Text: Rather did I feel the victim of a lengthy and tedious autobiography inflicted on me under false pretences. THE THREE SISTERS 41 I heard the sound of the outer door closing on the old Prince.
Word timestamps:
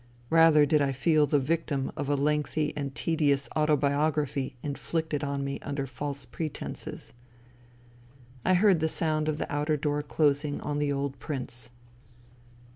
Rather 0.31 0.65
did 0.65 0.81
I 0.81 0.93
feel 0.93 1.27
the 1.27 1.37
victim 1.37 1.91
of 1.95 2.09
a 2.09 2.15
lengthy 2.15 2.75
and 2.75 2.95
tedious 2.95 3.47
autobiography 3.55 4.55
inflicted 4.63 5.23
on 5.23 5.43
me 5.43 5.59
under 5.61 5.85
false 5.85 6.25
pretences. 6.25 7.13
THE 8.43 8.49
THREE 8.55 8.55
SISTERS 8.55 8.55
41 8.55 8.55
I 8.57 8.61
heard 8.61 8.79
the 8.79 8.89
sound 8.89 9.29
of 9.29 9.37
the 9.37 9.53
outer 9.55 9.77
door 9.77 10.01
closing 10.01 10.59
on 10.61 10.79
the 10.79 10.91
old 10.91 11.19
Prince. 11.19 11.69